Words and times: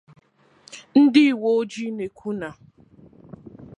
Ndị 1.01 1.23
uwe 1.41 1.49
ojii 1.59 1.93
na-ekwu 1.97 2.29
na 2.39 2.49